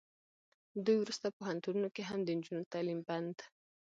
[0.85, 3.35] دوی ورسته پوهنتونونو کې هم د نجونو تعلیم بند